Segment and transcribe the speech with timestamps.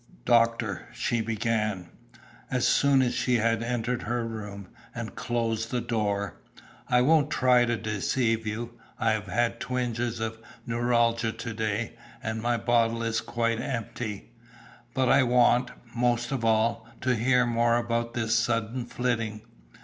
[0.25, 1.89] "Doctor," she began,
[2.49, 6.41] as soon as he had entered her room, and closed the door.
[6.89, 8.73] "I won't try to deceive you.
[8.99, 11.93] I have had twinges of neuralgia to day,
[12.23, 14.31] and my bottle is quite empty.
[14.95, 19.41] But I want, most of all, to hear more about this sudden flitting.